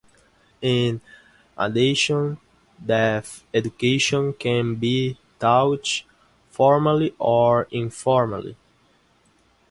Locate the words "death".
2.83-3.43